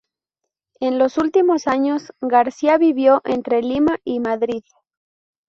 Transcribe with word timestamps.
En 0.79 0.97
los 0.97 1.19
últimos 1.19 1.67
años, 1.67 2.11
García 2.21 2.79
vivió 2.79 3.21
entre 3.23 3.61
Lima 3.61 3.99
y 4.03 4.19
Madrid. 4.19 4.63